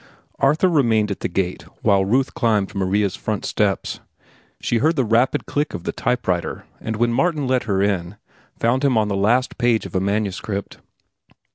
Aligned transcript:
Arthur 0.39 0.67
remained 0.67 1.11
at 1.11 1.19
the 1.19 1.27
gate 1.27 1.61
while 1.83 2.03
Ruth 2.03 2.33
climbed 2.33 2.73
Maria's 2.73 3.15
front 3.15 3.45
steps. 3.45 3.99
She 4.59 4.79
heard 4.79 4.95
the 4.95 5.05
rapid 5.05 5.45
click 5.45 5.75
of 5.75 5.83
the 5.83 5.91
type 5.91 6.27
writer, 6.27 6.65
and 6.79 6.95
when 6.95 7.13
Martin 7.13 7.45
let 7.45 7.65
her 7.65 7.83
in, 7.83 8.15
found 8.57 8.83
him 8.83 8.97
on 8.97 9.09
the 9.09 9.15
last 9.15 9.59
page 9.59 9.85
of 9.85 9.93
a 9.93 9.99
manuscript. 9.99 10.77